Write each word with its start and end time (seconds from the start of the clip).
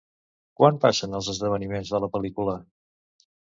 Quan 0.61 0.79
passen 0.85 1.13
els 1.21 1.31
esdeveniments 1.35 1.95
de 1.95 2.03
la 2.07 2.13
pel·lícula? 2.17 2.61